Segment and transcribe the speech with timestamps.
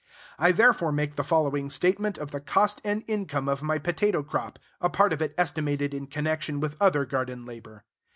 [0.39, 4.57] I therefore make the following statement of the cost and income of my potato crop,
[4.81, 7.83] a part of it estimated in connection with other garden labor.